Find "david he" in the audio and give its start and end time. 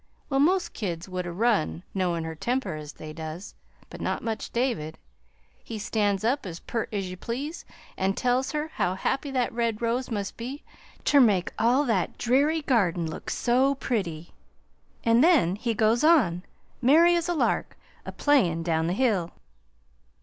4.51-5.77